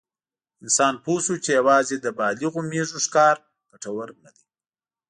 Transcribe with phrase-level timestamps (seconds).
[0.63, 3.35] انسان پوه شو چې یواځې د بالغو مېږو ښکار
[3.71, 4.45] ګټور نه دی.